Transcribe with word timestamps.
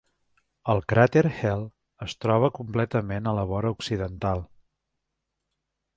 El 0.73 0.79
cràter 0.93 1.23
Hell 1.41 1.65
es 2.07 2.17
troba 2.25 2.51
completament 2.61 3.33
a 3.33 3.37
la 3.41 3.47
vora 3.53 3.73
occidental. 3.79 4.45